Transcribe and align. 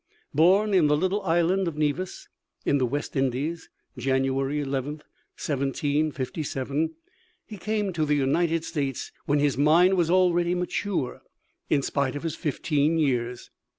Born 0.33 0.73
in 0.73 0.87
the 0.87 0.97
little 0.97 1.21
island 1.21 1.67
of 1.67 1.77
Nevis 1.77 2.27
in 2.65 2.79
the 2.79 2.87
West 2.87 3.15
Indies 3.15 3.69
(January 3.95 4.59
11, 4.59 4.93
1757), 5.35 6.95
he 7.45 7.57
came 7.59 7.93
to 7.93 8.03
the 8.05 8.15
United 8.15 8.65
States 8.65 9.11
when 9.27 9.37
his 9.37 9.59
mind 9.59 9.93
was 9.93 10.09
already 10.09 10.55
mature, 10.55 11.21
in 11.69 11.83
spite 11.83 12.15
of 12.15 12.23
his 12.23 12.33
fifteen 12.35 12.97
years. 12.97 13.51